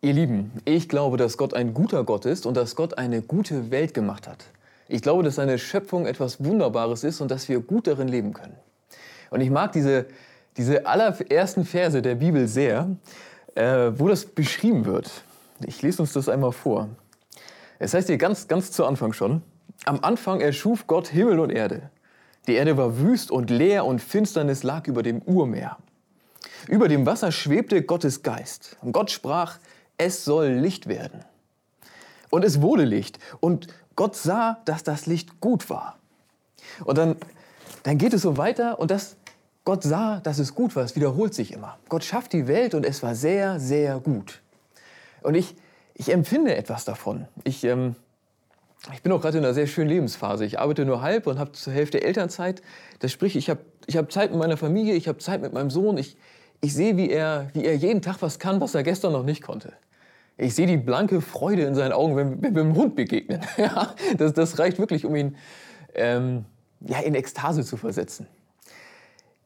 [0.00, 3.72] Ihr Lieben, ich glaube, dass Gott ein guter Gott ist und dass Gott eine gute
[3.72, 4.44] Welt gemacht hat.
[4.86, 8.54] Ich glaube, dass seine Schöpfung etwas Wunderbares ist und dass wir gut darin leben können.
[9.30, 10.06] Und ich mag diese,
[10.56, 12.88] diese allerersten Verse der Bibel sehr,
[13.56, 15.10] äh, wo das beschrieben wird.
[15.66, 16.88] Ich lese uns das einmal vor.
[17.80, 19.42] Es heißt hier ganz, ganz zu Anfang schon,
[19.84, 21.90] am Anfang erschuf Gott Himmel und Erde.
[22.46, 25.76] Die Erde war wüst und leer und Finsternis lag über dem Urmeer.
[26.68, 28.76] Über dem Wasser schwebte Gottes Geist.
[28.80, 29.58] Und Gott sprach,
[29.98, 31.24] es soll Licht werden.
[32.30, 33.18] Und es wurde Licht.
[33.40, 33.66] Und
[33.96, 35.98] Gott sah, dass das Licht gut war.
[36.84, 37.16] Und dann,
[37.82, 39.16] dann geht es so weiter und das,
[39.64, 40.84] Gott sah, dass es gut war.
[40.84, 41.78] Es wiederholt sich immer.
[41.88, 44.40] Gott schafft die Welt und es war sehr, sehr gut.
[45.22, 45.56] Und ich,
[45.94, 47.26] ich empfinde etwas davon.
[47.44, 47.96] Ich, ähm,
[48.94, 50.44] ich bin auch gerade in einer sehr schönen Lebensphase.
[50.44, 52.62] Ich arbeite nur halb und habe zur Hälfte Elternzeit.
[53.00, 55.70] Das sprich, ich habe ich hab Zeit mit meiner Familie, ich habe Zeit mit meinem
[55.70, 55.98] Sohn.
[55.98, 56.16] Ich,
[56.60, 59.42] ich sehe, wie er, wie er jeden Tag was kann, was er gestern noch nicht
[59.42, 59.72] konnte.
[60.38, 63.40] Ich sehe die blanke Freude in seinen Augen, wenn, wenn wir dem Hund begegnen.
[64.18, 65.36] das, das reicht wirklich, um ihn
[65.94, 66.44] ähm,
[66.80, 68.28] ja, in Ekstase zu versetzen.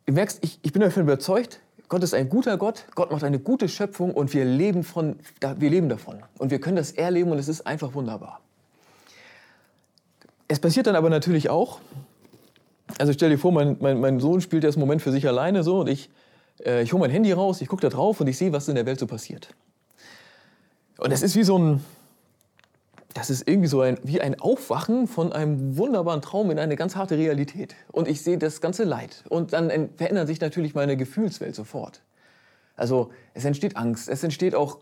[0.04, 3.38] Du merkst, ich, ich bin davon überzeugt, Gott ist ein guter Gott, Gott macht eine
[3.38, 6.22] gute Schöpfung und wir leben, von, wir leben davon.
[6.38, 8.40] Und wir können das erleben und es ist einfach wunderbar.
[10.48, 11.80] Es passiert dann aber natürlich auch,
[12.98, 15.62] also stell dir vor, mein, mein, mein Sohn spielt jetzt einen Moment für sich alleine
[15.62, 16.10] so und ich,
[16.64, 18.74] äh, ich hole mein Handy raus, ich gucke da drauf und ich sehe, was in
[18.74, 19.54] der Welt so passiert.
[21.02, 21.84] Und es ist wie so ein,
[23.12, 26.94] das ist irgendwie so ein, wie ein Aufwachen von einem wunderbaren Traum in eine ganz
[26.94, 27.74] harte Realität.
[27.90, 29.24] Und ich sehe das ganze Leid.
[29.28, 32.02] Und dann verändert sich natürlich meine Gefühlswelt sofort.
[32.76, 34.78] Also es entsteht Angst, es entsteht auch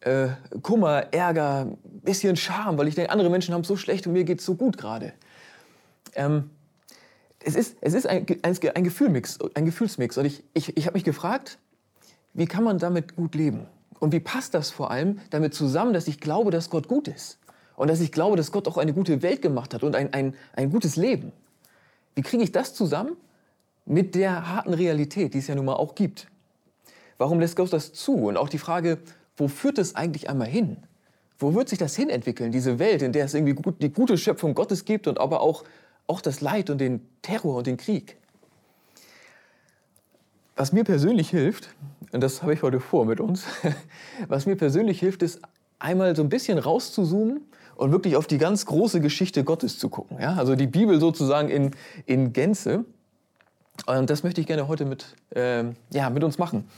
[0.00, 0.28] äh,
[0.62, 4.24] Kummer, Ärger, bisschen Scham, weil ich denke, andere Menschen haben es so schlecht und mir
[4.24, 5.12] geht es so gut gerade.
[6.14, 6.48] Ähm,
[7.40, 10.16] es ist, es ist ein, ein, ein, Gefühlmix, ein Gefühlsmix.
[10.16, 11.58] Und ich, ich, ich habe mich gefragt,
[12.32, 13.66] wie kann man damit gut leben?
[14.04, 17.38] Und wie passt das vor allem damit zusammen, dass ich glaube, dass Gott gut ist?
[17.74, 20.34] Und dass ich glaube, dass Gott auch eine gute Welt gemacht hat und ein, ein,
[20.54, 21.32] ein gutes Leben.
[22.14, 23.16] Wie kriege ich das zusammen
[23.86, 26.28] mit der harten Realität, die es ja nun mal auch gibt?
[27.16, 28.12] Warum lässt Gott das zu?
[28.26, 28.98] Und auch die Frage,
[29.38, 30.76] wo führt es eigentlich einmal hin?
[31.38, 34.18] Wo wird sich das hin entwickeln, diese Welt, in der es irgendwie gut, die gute
[34.18, 35.64] Schöpfung Gottes gibt und aber auch,
[36.08, 38.18] auch das Leid und den Terror und den Krieg?
[40.56, 41.70] Was mir persönlich hilft,
[42.12, 43.44] und das habe ich heute vor mit uns,
[44.28, 45.40] was mir persönlich hilft, ist
[45.80, 47.40] einmal so ein bisschen rauszuzoomen
[47.74, 50.18] und wirklich auf die ganz große Geschichte Gottes zu gucken.
[50.20, 50.34] Ja?
[50.34, 51.72] Also die Bibel sozusagen in,
[52.06, 52.84] in Gänze.
[53.86, 56.68] Und das möchte ich gerne heute mit, äh, ja, mit uns machen.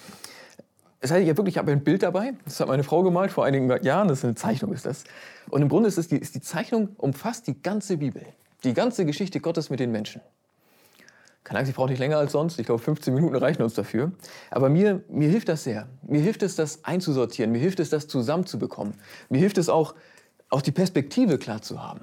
[1.01, 2.33] Das heißt, ich habe wirklich hab ein Bild dabei.
[2.47, 4.09] Das hat meine Frau gemalt vor einigen Jahren.
[4.09, 5.05] Das ist eine Zeichnung, ist das.
[5.51, 8.23] Und im Grunde ist, die, ist die Zeichnung umfasst die ganze Bibel,
[8.65, 10.23] die ganze Geschichte Gottes mit den Menschen.
[11.47, 12.59] Keine Angst, ich brauche nicht länger als sonst.
[12.59, 14.11] Ich glaube, 15 Minuten reichen uns dafür.
[14.51, 15.87] Aber mir, mir hilft das sehr.
[16.03, 17.53] Mir hilft es, das einzusortieren.
[17.53, 18.95] Mir hilft es, das zusammenzubekommen.
[19.29, 19.95] Mir hilft es auch,
[20.51, 22.01] auch die Perspektive klar zu haben.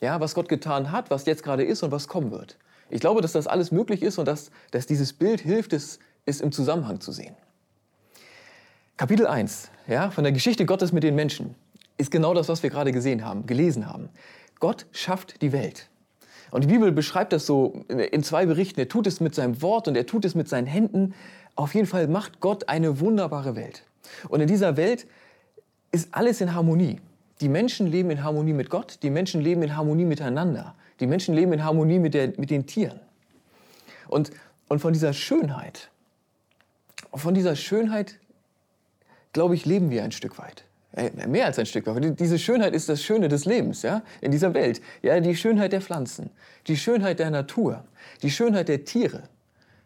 [0.00, 2.56] Ja, was Gott getan hat, was jetzt gerade ist und was kommen wird.
[2.88, 6.40] Ich glaube, dass das alles möglich ist und dass, dass dieses Bild hilft, es, es
[6.40, 7.34] im Zusammenhang zu sehen.
[8.96, 11.56] Kapitel 1 ja, von der Geschichte Gottes mit den Menschen
[11.98, 14.08] ist genau das, was wir gerade gesehen haben, gelesen haben.
[14.60, 15.88] Gott schafft die Welt.
[16.54, 18.78] Und die Bibel beschreibt das so in zwei Berichten.
[18.78, 21.12] Er tut es mit seinem Wort und er tut es mit seinen Händen.
[21.56, 23.82] Auf jeden Fall macht Gott eine wunderbare Welt.
[24.28, 25.08] Und in dieser Welt
[25.90, 27.00] ist alles in Harmonie.
[27.40, 31.34] Die Menschen leben in Harmonie mit Gott, die Menschen leben in Harmonie miteinander, die Menschen
[31.34, 33.00] leben in Harmonie mit, der, mit den Tieren.
[34.06, 34.30] Und,
[34.68, 35.90] und von dieser Schönheit,
[37.12, 38.20] von dieser Schönheit,
[39.32, 40.62] glaube ich, leben wir ein Stück weit.
[40.96, 42.20] Äh, mehr als ein Stück weit.
[42.20, 44.80] Diese Schönheit ist das Schöne des Lebens, ja, in dieser Welt.
[45.02, 46.30] Ja, die Schönheit der Pflanzen,
[46.68, 47.84] die Schönheit der Natur,
[48.22, 49.24] die Schönheit der Tiere.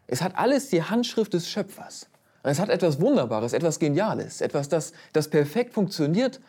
[0.05, 2.07] Es hat alles die Handschrift des Schöpfers.
[2.43, 6.39] Es hat etwas Wunderbares, etwas Geniales, etwas, das, das perfekt funktioniert,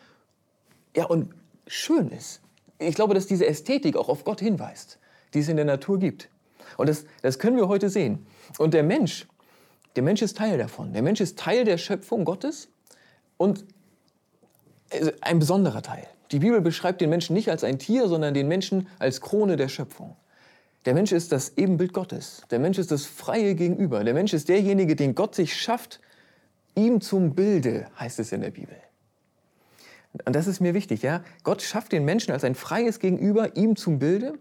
[0.95, 1.33] ja, und
[1.67, 2.41] schön ist.
[2.77, 4.99] Ich glaube, dass diese Ästhetik auch auf Gott hinweist,
[5.33, 6.29] die es in der Natur gibt.
[6.77, 8.25] Und das, das können wir heute sehen.
[8.57, 9.27] Und der Mensch,
[9.95, 10.93] der Mensch ist Teil davon.
[10.93, 12.69] Der Mensch ist Teil der Schöpfung Gottes
[13.37, 13.65] und
[15.21, 16.07] ein besonderer Teil.
[16.31, 19.67] Die Bibel beschreibt den Menschen nicht als ein Tier, sondern den Menschen als Krone der
[19.67, 20.15] Schöpfung.
[20.85, 22.41] Der Mensch ist das Ebenbild Gottes.
[22.49, 24.03] Der Mensch ist das freie Gegenüber.
[24.03, 25.99] Der Mensch ist derjenige, den Gott sich schafft,
[26.75, 28.75] ihm zum Bilde, heißt es in der Bibel.
[30.25, 31.23] Und das ist mir wichtig, ja.
[31.43, 34.33] Gott schafft den Menschen als ein freies Gegenüber, ihm zum Bilde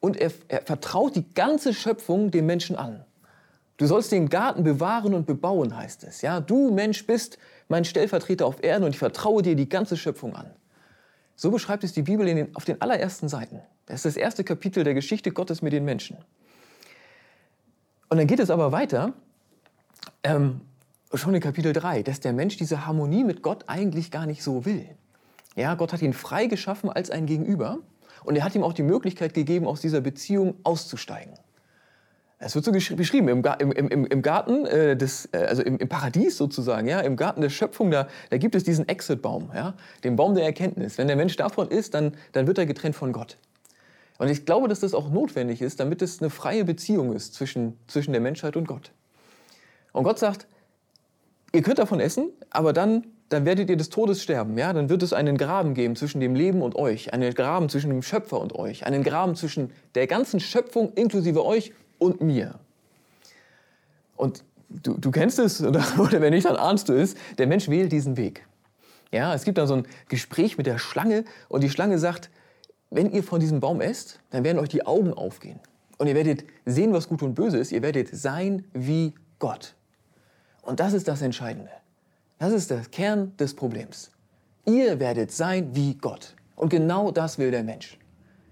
[0.00, 3.04] und er, er vertraut die ganze Schöpfung dem Menschen an.
[3.78, 6.20] Du sollst den Garten bewahren und bebauen, heißt es.
[6.20, 7.38] Ja, du Mensch bist
[7.68, 10.50] mein Stellvertreter auf Erden und ich vertraue dir die ganze Schöpfung an.
[11.36, 13.60] So beschreibt es die Bibel den, auf den allerersten Seiten.
[13.86, 16.16] Das ist das erste Kapitel der Geschichte Gottes mit den Menschen.
[18.08, 19.12] Und dann geht es aber weiter.
[20.24, 20.60] Ähm,
[21.14, 24.64] schon in Kapitel 3, dass der Mensch diese Harmonie mit Gott eigentlich gar nicht so
[24.64, 24.86] will.
[25.54, 27.78] Ja, Gott hat ihn frei geschaffen als ein Gegenüber
[28.24, 31.34] und er hat ihm auch die Möglichkeit gegeben, aus dieser Beziehung auszusteigen.
[32.40, 33.42] Es wird so beschrieben im,
[33.72, 37.50] im, im Garten äh, des, äh, also im, im, Paradies sozusagen, ja, im Garten der
[37.50, 39.74] Schöpfung, da, da gibt es diesen Exit-Baum, ja,
[40.04, 40.98] den Baum der Erkenntnis.
[40.98, 43.38] Wenn der Mensch davon ist, dann, dann wird er getrennt von Gott.
[44.18, 47.76] Und ich glaube, dass das auch notwendig ist, damit es eine freie Beziehung ist zwischen,
[47.88, 48.92] zwischen der Menschheit und Gott.
[49.92, 50.46] Und Gott sagt,
[51.52, 54.56] ihr könnt davon essen, aber dann, dann werdet ihr des Todes sterben.
[54.58, 54.72] Ja?
[54.72, 58.02] Dann wird es einen Graben geben zwischen dem Leben und euch, einen Graben zwischen dem
[58.02, 62.58] Schöpfer und euch, einen Graben zwischen der ganzen Schöpfung inklusive euch und mir.
[64.16, 67.68] Und du, du kennst es, oder, oder wenn nicht, dann ahnst du es, der Mensch
[67.68, 68.46] wählt diesen Weg.
[69.12, 72.30] Ja, es gibt dann so ein Gespräch mit der Schlange und die Schlange sagt,
[72.90, 75.60] wenn ihr von diesem Baum esst, dann werden euch die Augen aufgehen.
[75.98, 77.72] Und ihr werdet sehen, was gut und böse ist.
[77.72, 79.74] Ihr werdet sein wie Gott.
[80.62, 81.70] Und das ist das Entscheidende.
[82.38, 84.10] Das ist der Kern des Problems.
[84.64, 86.36] Ihr werdet sein wie Gott.
[86.54, 87.98] Und genau das will der Mensch.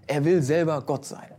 [0.07, 1.29] Er will selber Gott sein.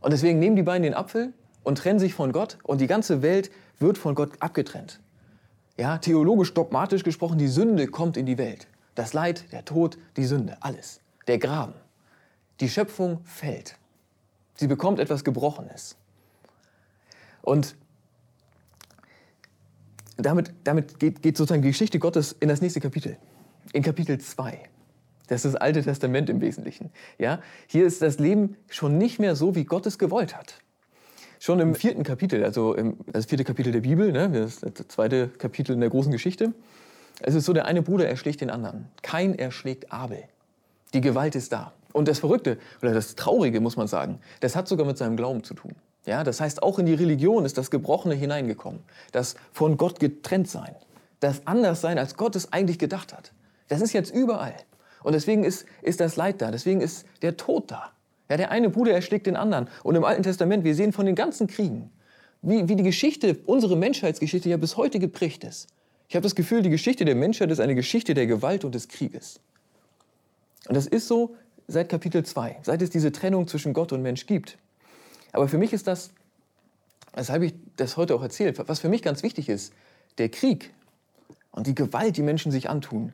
[0.00, 1.32] Und deswegen nehmen die beiden den Apfel
[1.64, 5.00] und trennen sich von Gott und die ganze Welt wird von Gott abgetrennt.
[5.76, 8.66] Ja, theologisch dogmatisch gesprochen, die Sünde kommt in die Welt.
[8.94, 11.00] Das Leid, der Tod, die Sünde, alles.
[11.26, 11.74] Der Graben.
[12.60, 13.76] Die Schöpfung fällt.
[14.54, 15.96] Sie bekommt etwas Gebrochenes.
[17.42, 17.76] Und
[20.16, 23.18] damit, damit geht, geht sozusagen die Geschichte Gottes in das nächste Kapitel,
[23.72, 24.68] in Kapitel 2.
[25.28, 26.90] Das ist das Alte Testament im Wesentlichen.
[27.18, 27.40] Ja?
[27.66, 30.60] Hier ist das Leben schon nicht mehr so, wie Gott es gewollt hat.
[31.38, 35.72] Schon im vierten Kapitel, also im, das vierte Kapitel der Bibel, ne, das, zweite Kapitel
[35.72, 36.52] in der großen Geschichte,
[37.20, 38.88] es ist so, der eine Bruder erschlägt den anderen.
[39.02, 40.24] Kein erschlägt Abel.
[40.94, 41.72] Die Gewalt ist da.
[41.92, 45.44] Und das Verrückte, oder das Traurige, muss man sagen, das hat sogar mit seinem Glauben
[45.44, 45.74] zu tun.
[46.04, 48.80] Ja, das heißt, auch in die Religion ist das Gebrochene hineingekommen.
[49.12, 50.74] Das von Gott getrennt sein.
[51.20, 53.32] Das anders sein, als Gott es eigentlich gedacht hat.
[53.68, 54.54] Das ist jetzt überall.
[55.06, 56.50] Und deswegen ist, ist das Leid da.
[56.50, 57.92] Deswegen ist der Tod da.
[58.28, 59.68] Ja, der eine Bruder erschlägt den anderen.
[59.84, 61.92] Und im Alten Testament, wir sehen von den ganzen Kriegen,
[62.42, 65.68] wie, wie die Geschichte, unsere Menschheitsgeschichte ja bis heute geprägt ist.
[66.08, 68.88] Ich habe das Gefühl, die Geschichte der Menschheit ist eine Geschichte der Gewalt und des
[68.88, 69.38] Krieges.
[70.66, 71.36] Und das ist so
[71.68, 74.58] seit Kapitel 2, seit es diese Trennung zwischen Gott und Mensch gibt.
[75.30, 76.10] Aber für mich ist das,
[77.14, 79.72] weshalb ich das heute auch erzählt, was für mich ganz wichtig ist,
[80.18, 80.74] der Krieg
[81.52, 83.12] und die Gewalt, die Menschen sich antun,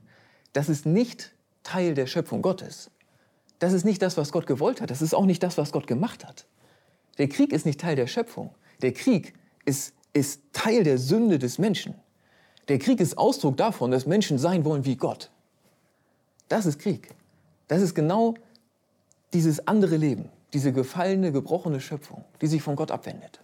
[0.55, 2.91] das ist nicht Teil der Schöpfung Gottes.
[3.59, 4.91] Das ist nicht das, was Gott gewollt hat.
[4.91, 6.47] Das ist auch nicht das, was Gott gemacht hat.
[7.19, 8.55] Der Krieg ist nicht Teil der Schöpfung.
[8.81, 11.95] Der Krieg ist, ist Teil der Sünde des Menschen.
[12.69, 15.31] Der Krieg ist Ausdruck davon, dass Menschen sein wollen wie Gott.
[16.49, 17.11] Das ist Krieg.
[17.69, 18.35] Das ist genau
[19.33, 23.41] dieses andere Leben diese gefallene, gebrochene Schöpfung, die sich von Gott abwendet.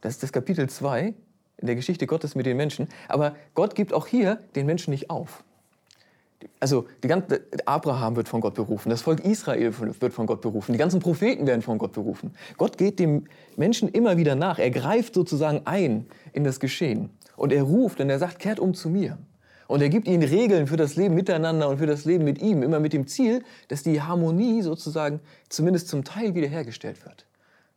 [0.00, 1.14] Das ist das Kapitel 2
[1.56, 2.88] in der Geschichte Gottes mit den Menschen.
[3.08, 5.42] Aber Gott gibt auch hier den Menschen nicht auf.
[6.60, 10.72] Also die ganze, Abraham wird von Gott berufen, das Volk Israel wird von Gott berufen,
[10.72, 12.32] die ganzen Propheten werden von Gott berufen.
[12.56, 13.26] Gott geht dem
[13.56, 14.58] Menschen immer wieder nach.
[14.58, 17.10] Er greift sozusagen ein in das Geschehen.
[17.36, 19.18] Und er ruft und er sagt, kehrt um zu mir.
[19.68, 22.62] Und er gibt ihnen Regeln für das Leben miteinander und für das Leben mit ihm,
[22.62, 27.26] immer mit dem Ziel, dass die Harmonie sozusagen zumindest zum Teil wiederhergestellt wird.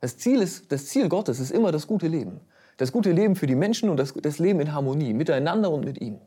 [0.00, 2.40] Das Ziel, ist, das Ziel Gottes ist immer das gute Leben.
[2.78, 6.00] Das gute Leben für die Menschen und das, das Leben in Harmonie, miteinander und mit
[6.00, 6.18] ihm.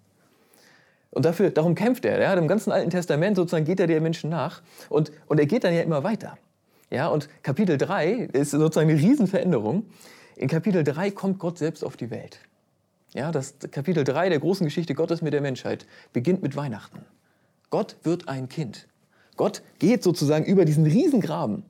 [1.15, 2.21] Und dafür, darum kämpft er.
[2.21, 2.33] Ja?
[2.33, 5.73] Im ganzen Alten Testament sozusagen geht er den Menschen nach und, und er geht dann
[5.73, 6.37] ja immer weiter.
[6.91, 7.07] Ja?
[7.07, 9.85] Und Kapitel 3 ist sozusagen eine Riesenveränderung.
[10.35, 12.39] In Kapitel 3 kommt Gott selbst auf die Welt.
[13.13, 16.99] Ja, das Kapitel 3 der großen Geschichte Gottes mit der Menschheit beginnt mit Weihnachten.
[17.69, 18.87] Gott wird ein Kind.
[19.37, 21.63] Gott geht sozusagen über diesen Riesengraben,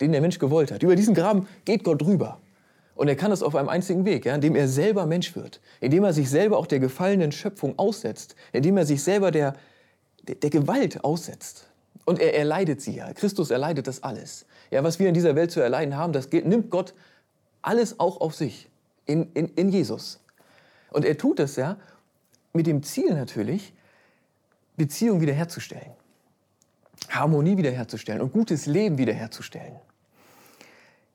[0.00, 0.84] den der Mensch gewollt hat.
[0.84, 2.38] Über diesen Graben geht Gott drüber.
[2.96, 6.02] Und er kann das auf einem einzigen Weg, ja, indem er selber Mensch wird, indem
[6.04, 9.54] er sich selber auch der gefallenen Schöpfung aussetzt, indem er sich selber der,
[10.26, 11.68] der, der Gewalt aussetzt.
[12.06, 13.12] Und er erleidet sie ja.
[13.12, 14.46] Christus erleidet das alles.
[14.70, 16.94] Ja, was wir in dieser Welt zu erleiden haben, das geht, nimmt Gott
[17.60, 18.68] alles auch auf sich
[19.04, 20.20] in, in, in Jesus.
[20.90, 21.76] Und er tut es ja
[22.52, 23.74] mit dem Ziel natürlich,
[24.76, 25.92] Beziehung wiederherzustellen,
[27.10, 29.76] Harmonie wiederherzustellen und gutes Leben wiederherzustellen.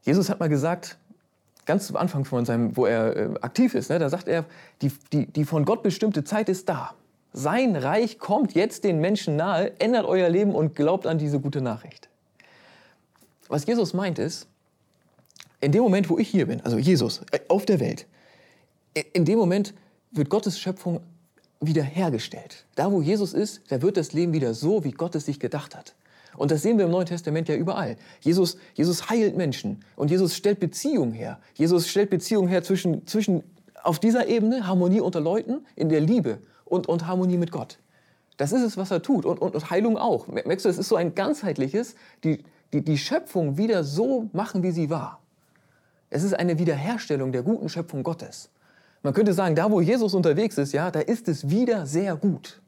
[0.03, 0.97] Jesus hat mal gesagt,
[1.65, 4.45] ganz am Anfang von seinem, wo er äh, aktiv ist, ne, da sagt er,
[4.81, 6.93] die, die, die von Gott bestimmte Zeit ist da.
[7.33, 11.61] Sein Reich kommt jetzt den Menschen nahe, ändert euer Leben und glaubt an diese gute
[11.61, 12.09] Nachricht.
[13.47, 14.47] Was Jesus meint ist,
[15.61, 18.07] in dem Moment, wo ich hier bin, also Jesus, äh, auf der Welt,
[19.13, 19.73] in dem Moment
[20.11, 21.01] wird Gottes Schöpfung
[21.61, 22.65] wiederhergestellt.
[22.75, 25.75] Da, wo Jesus ist, da wird das Leben wieder so, wie Gott es sich gedacht
[25.75, 25.93] hat.
[26.37, 27.97] Und das sehen wir im Neuen Testament ja überall.
[28.21, 31.39] Jesus, Jesus heilt Menschen und Jesus stellt Beziehung her.
[31.55, 33.43] Jesus stellt Beziehung her zwischen, zwischen
[33.83, 37.79] auf dieser Ebene Harmonie unter Leuten, in der Liebe und, und Harmonie mit Gott.
[38.37, 39.25] Das ist es, was er tut.
[39.25, 40.27] Und, und, und Heilung auch.
[40.27, 44.71] Merkst du, es ist so ein ganzheitliches, die, die, die Schöpfung wieder so machen, wie
[44.71, 45.21] sie war.
[46.09, 48.49] Es ist eine Wiederherstellung der guten Schöpfung Gottes.
[49.03, 52.60] Man könnte sagen, da wo Jesus unterwegs ist, ja, da ist es wieder sehr gut.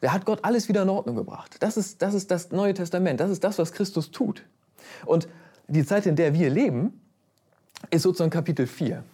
[0.00, 1.56] Da hat Gott alles wieder in Ordnung gebracht.
[1.60, 3.20] Das ist, das ist das Neue Testament.
[3.20, 4.44] Das ist das, was Christus tut.
[5.04, 5.28] Und
[5.68, 7.00] die Zeit, in der wir leben,
[7.90, 9.04] ist sozusagen Kapitel 4.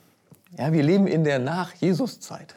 [0.59, 2.57] Ja, wir leben in der Nach-Jesus-Zeit.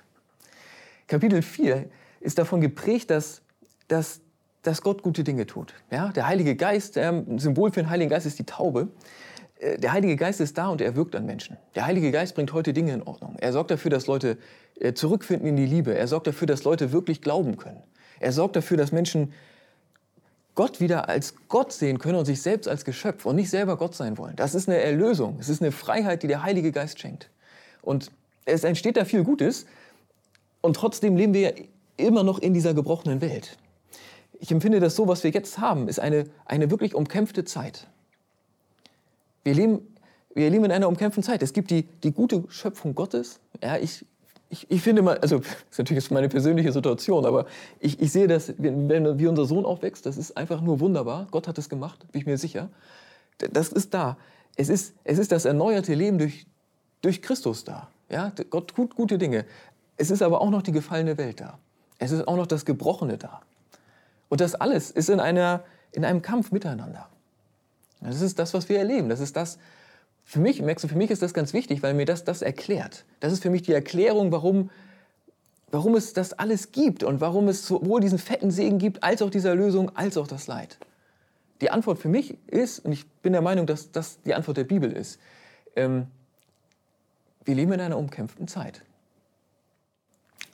[1.08, 3.42] Kapitel 4 ist davon geprägt, dass,
[3.88, 4.22] dass,
[4.62, 5.74] dass Gott gute Dinge tut.
[5.92, 8.90] Ja, der Heilige Geist, ein Symbol für den Heiligen Geist ist die Taube.
[9.60, 11.58] Äh, der Heilige Geist ist da und er wirkt an Menschen.
[11.76, 13.36] Der Heilige Geist bringt heute Dinge in Ordnung.
[13.40, 14.38] Er sorgt dafür, dass Leute
[14.80, 15.96] äh, zurückfinden in die Liebe.
[15.96, 17.82] Er sorgt dafür, dass Leute wirklich glauben können.
[18.20, 19.34] Er sorgt dafür, dass Menschen
[20.56, 23.96] Gott wieder als Gott sehen können und sich selbst als Geschöpf und nicht selber Gott
[23.96, 24.36] sein wollen.
[24.36, 25.38] Das ist eine Erlösung.
[25.40, 27.30] Es ist eine Freiheit, die der Heilige Geist schenkt.
[27.82, 28.12] Und
[28.46, 29.66] es entsteht da viel Gutes.
[30.62, 31.54] Und trotzdem leben wir
[31.96, 33.58] immer noch in dieser gebrochenen Welt.
[34.40, 37.88] Ich empfinde das so, was wir jetzt haben, ist eine, eine wirklich umkämpfte Zeit.
[39.44, 39.96] Wir leben,
[40.34, 41.42] wir leben in einer umkämpften Zeit.
[41.42, 43.40] Es gibt die, die gute Schöpfung Gottes.
[43.62, 44.06] Ja, ich,
[44.50, 47.46] ich, ich finde mal, also das ist natürlich meine persönliche Situation, aber
[47.80, 51.28] ich, ich sehe das, wenn, wenn wie unser Sohn aufwächst, das ist einfach nur wunderbar.
[51.32, 52.70] Gott hat es gemacht, bin ich mir sicher.
[53.38, 54.18] Das ist da.
[54.56, 56.46] Es ist, es ist das erneuerte Leben durch,
[57.02, 57.90] durch Christus da.
[58.10, 59.46] Ja, Gott tut gute Dinge.
[59.98, 61.60] Es ist aber auch noch die gefallene Welt da.
[62.00, 63.42] Es ist auch noch das Gebrochene da.
[64.30, 67.08] Und das alles ist in, einer, in einem Kampf miteinander.
[68.02, 69.10] Das ist das, was wir erleben.
[69.10, 69.60] Das ist das,
[70.30, 73.04] für mich, merkst du, für mich ist das ganz wichtig, weil mir das das erklärt.
[73.20, 74.70] Das ist für mich die Erklärung, warum,
[75.72, 79.32] warum es das alles gibt und warum es sowohl diesen fetten Segen gibt, als auch
[79.32, 80.78] diese Erlösung, als auch das Leid.
[81.62, 84.66] Die Antwort für mich ist, und ich bin der Meinung, dass das die Antwort der
[84.66, 85.20] Bibel ist,
[85.76, 86.06] ähm,
[87.44, 88.84] wir leben in einer umkämpften Zeit.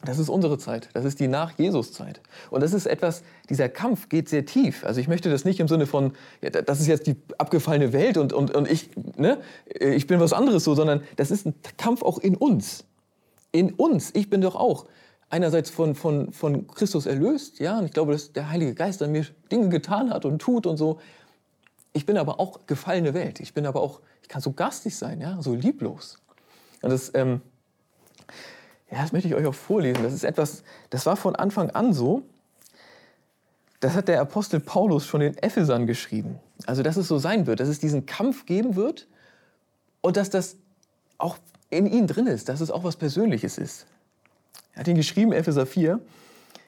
[0.06, 0.90] Das ist unsere Zeit.
[0.94, 2.22] Das ist die Nach-Jesus-Zeit.
[2.50, 4.86] Und das ist etwas, dieser Kampf geht sehr tief.
[4.86, 8.18] Also ich möchte das nicht im Sinne von, ja, das ist jetzt die abgefallene Welt
[8.18, 9.40] und, und, und ich, ne,
[9.80, 12.86] ich bin was anderes so, sondern das ist ein Kampf auch in uns.
[13.52, 14.12] In uns.
[14.14, 14.86] Ich bin doch auch
[15.30, 19.12] einerseits von, von, von Christus erlöst, ja, und ich glaube, dass der Heilige Geist an
[19.12, 21.00] mir Dinge getan hat und tut und so.
[21.94, 23.40] Ich bin aber auch gefallene Welt.
[23.40, 26.18] Ich bin aber auch, ich kann so garstig sein, ja, so lieblos.
[26.82, 27.42] Und das, ähm,
[28.96, 30.04] ja, das möchte ich euch auch vorlesen.
[30.04, 32.24] Das ist etwas, das war von Anfang an so.
[33.82, 36.40] Das hat der Apostel Paulus schon in Ephesern geschrieben.
[36.66, 39.08] Also, dass es so sein wird, dass es diesen Kampf geben wird
[40.00, 40.56] und dass das
[41.18, 41.38] auch
[41.70, 43.86] in ihm drin ist, dass es auch was Persönliches ist.
[44.74, 46.00] Er hat ihn geschrieben, Epheser 4.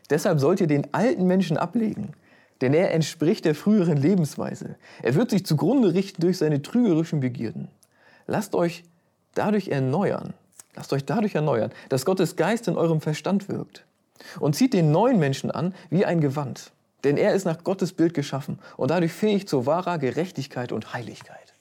[0.10, 2.12] Deshalb sollt ihr den alten Menschen ablegen,
[2.60, 4.76] denn er entspricht der früheren Lebensweise.
[5.02, 7.70] Er wird sich zugrunde richten durch seine trügerischen Begierden.
[8.26, 8.84] Lasst euch
[9.34, 10.34] dadurch erneuern
[10.78, 13.84] Lasst euch dadurch erneuern, dass Gottes Geist in eurem Verstand wirkt.
[14.40, 16.72] Und zieht den neuen Menschen an wie ein Gewand.
[17.04, 21.54] Denn er ist nach Gottes Bild geschaffen und dadurch fähig zu wahrer Gerechtigkeit und Heiligkeit.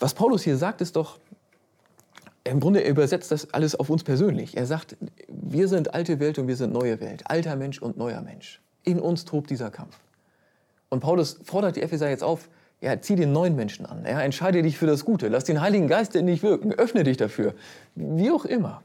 [0.00, 1.18] Was Paulus hier sagt, ist doch,
[2.44, 4.56] im Grunde übersetzt das alles auf uns persönlich.
[4.56, 4.96] Er sagt,
[5.28, 7.22] wir sind alte Welt und wir sind neue Welt.
[7.30, 8.60] Alter Mensch und neuer Mensch.
[8.82, 9.96] In uns tobt dieser Kampf.
[10.90, 12.48] Und Paulus fordert die Epheser jetzt auf,
[12.82, 14.04] ja, zieh den neuen Menschen an.
[14.04, 15.28] Ja, entscheide dich für das Gute.
[15.28, 16.72] Lass den Heiligen Geist in dich wirken.
[16.72, 17.54] Öffne dich dafür.
[17.94, 18.82] Wie auch immer.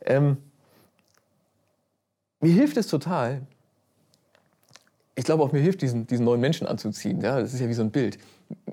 [0.00, 0.36] Ähm,
[2.40, 3.42] mir hilft es total.
[5.16, 7.20] Ich glaube auch, mir hilft, diesen, diesen neuen Menschen anzuziehen.
[7.20, 8.18] Ja, das ist ja wie so ein Bild.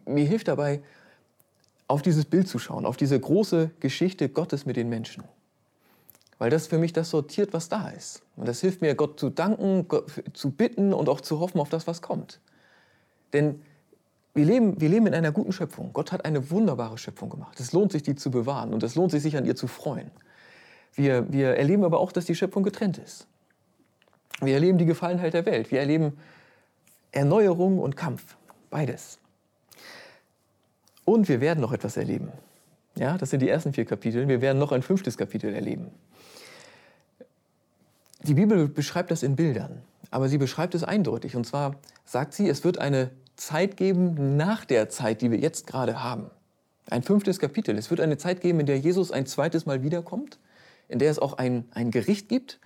[0.05, 0.81] Mir hilft dabei,
[1.87, 5.23] auf dieses Bild zu schauen, auf diese große Geschichte Gottes mit den Menschen.
[6.37, 8.21] Weil das für mich das sortiert, was da ist.
[8.35, 11.69] Und das hilft mir, Gott zu danken, Gott zu bitten und auch zu hoffen auf
[11.69, 12.39] das, was kommt.
[13.33, 13.61] Denn
[14.33, 15.91] wir leben, wir leben in einer guten Schöpfung.
[15.93, 17.59] Gott hat eine wunderbare Schöpfung gemacht.
[17.59, 20.09] Es lohnt sich, die zu bewahren und es lohnt sich, sich an ihr zu freuen.
[20.93, 23.27] Wir, wir erleben aber auch, dass die Schöpfung getrennt ist.
[24.41, 25.71] Wir erleben die Gefallenheit der Welt.
[25.71, 26.17] Wir erleben
[27.11, 28.38] Erneuerung und Kampf.
[28.69, 29.19] Beides.
[31.03, 32.31] Und wir werden noch etwas erleben.
[32.95, 34.27] Ja, das sind die ersten vier Kapitel.
[34.27, 35.91] Wir werden noch ein fünftes Kapitel erleben.
[38.23, 41.35] Die Bibel beschreibt das in Bildern, aber sie beschreibt es eindeutig.
[41.35, 45.67] Und zwar sagt sie, es wird eine Zeit geben nach der Zeit, die wir jetzt
[45.67, 46.29] gerade haben.
[46.89, 47.77] Ein fünftes Kapitel.
[47.77, 50.39] Es wird eine Zeit geben, in der Jesus ein zweites Mal wiederkommt,
[50.88, 52.59] in der es auch ein, ein Gericht gibt.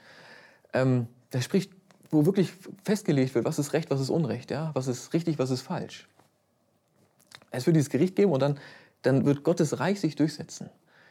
[0.74, 1.72] Ähm, das spricht,
[2.10, 2.52] wo wirklich
[2.84, 4.72] festgelegt wird, was ist Recht, was ist Unrecht, ja?
[4.74, 6.08] was ist richtig, was ist falsch.
[7.52, 8.60] Es wird dieses Gericht geben und dann,
[9.02, 10.70] dann wird Gottes Reich sich durchsetzen.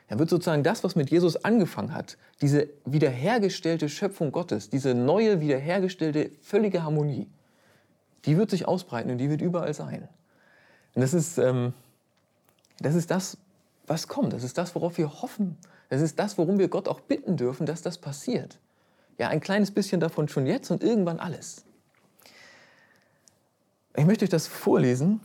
[0.08, 5.40] Dann wird sozusagen das, was mit Jesus angefangen hat, diese wiederhergestellte Schöpfung Gottes, diese neue,
[5.40, 7.26] wiederhergestellte, völlige Harmonie,
[8.26, 10.08] die wird sich ausbreiten und die wird überall sein.
[10.94, 11.72] Und das ist, ähm,
[12.78, 13.36] das, ist das,
[13.86, 14.32] was kommt.
[14.32, 15.56] Das ist das, worauf wir hoffen.
[15.88, 18.58] Das ist das, worum wir Gott auch bitten dürfen, dass das passiert.
[19.18, 21.64] Ja, ein kleines bisschen davon schon jetzt und irgendwann alles.
[23.96, 25.20] Ich möchte euch das vorlesen,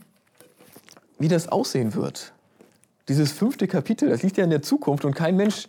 [1.18, 2.32] wie das aussehen wird.
[3.08, 5.66] Dieses fünfte Kapitel, das liegt ja in der Zukunft und kein Mensch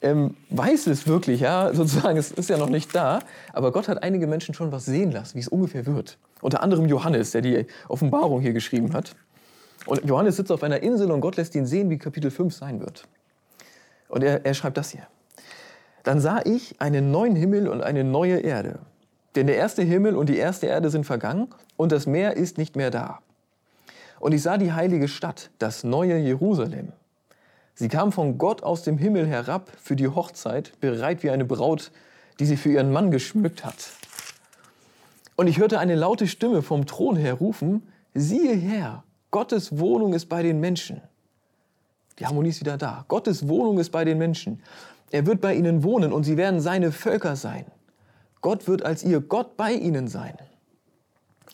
[0.00, 3.20] ähm, weiß es wirklich, ja, sozusagen, es ist ja noch nicht da,
[3.52, 6.18] aber Gott hat einige Menschen schon was sehen lassen, wie es ungefähr wird.
[6.40, 9.14] Unter anderem Johannes, der die Offenbarung hier geschrieben hat.
[9.86, 12.80] Und Johannes sitzt auf einer Insel und Gott lässt ihn sehen, wie Kapitel 5 sein
[12.80, 13.04] wird.
[14.08, 15.06] Und er, er schreibt das hier.
[16.04, 18.80] Dann sah ich einen neuen Himmel und eine neue Erde.
[19.34, 22.76] Denn der erste Himmel und die erste Erde sind vergangen und das Meer ist nicht
[22.76, 23.20] mehr da.
[24.20, 26.92] Und ich sah die heilige Stadt, das neue Jerusalem.
[27.74, 31.92] Sie kam von Gott aus dem Himmel herab für die Hochzeit, bereit wie eine Braut,
[32.40, 33.92] die sie für ihren Mann geschmückt hat.
[35.38, 40.26] Und ich hörte eine laute Stimme vom Thron her rufen, siehe her, Gottes Wohnung ist
[40.26, 41.00] bei den Menschen.
[42.18, 43.04] Die Harmonie ist wieder da.
[43.06, 44.60] Gottes Wohnung ist bei den Menschen.
[45.12, 47.66] Er wird bei ihnen wohnen und sie werden seine Völker sein.
[48.40, 50.36] Gott wird als ihr Gott bei ihnen sein.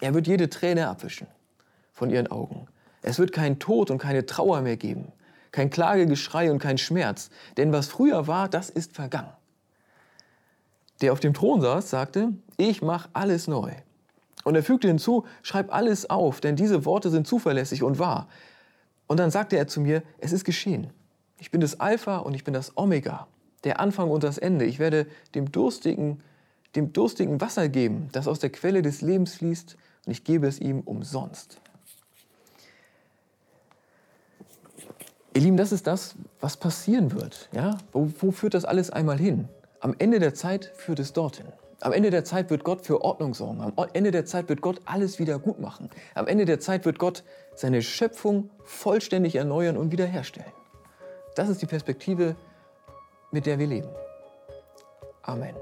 [0.01, 1.27] Er wird jede Träne abwischen
[1.93, 2.67] von ihren Augen.
[3.03, 5.13] Es wird keinen Tod und keine Trauer mehr geben,
[5.53, 9.35] kein Klagegeschrei und kein Schmerz, denn was früher war, das ist vergangen.
[11.01, 13.73] Der auf dem Thron saß, sagte, ich mache alles neu.
[14.45, 18.29] Und er fügte hinzu, schreib alles auf, denn diese Worte sind zuverlässig und wahr.
[19.07, 20.91] Und dann sagte er zu mir, es ist geschehen.
[21.39, 23.27] Ich bin das Alpha und ich bin das Omega,
[23.65, 24.65] der Anfang und das Ende.
[24.67, 26.23] Ich werde dem Durstigen,
[26.77, 30.61] dem Durstigen Wasser geben, das aus der Quelle des Lebens fließt, und ich gebe es
[30.61, 31.59] ihm umsonst.
[35.35, 37.49] Ihr Lieben, das ist das, was passieren wird.
[37.53, 37.79] Ja?
[37.93, 39.49] Wo, wo führt das alles einmal hin?
[39.85, 41.45] Am Ende der Zeit führt es dorthin.
[41.83, 43.61] Am Ende der Zeit wird Gott für Ordnung sorgen.
[43.61, 45.91] Am Ende der Zeit wird Gott alles wieder gut machen.
[46.15, 47.23] Am Ende der Zeit wird Gott
[47.55, 50.51] seine Schöpfung vollständig erneuern und wiederherstellen.
[51.35, 52.35] Das ist die Perspektive,
[53.31, 53.91] mit der wir leben.
[55.21, 55.55] Amen.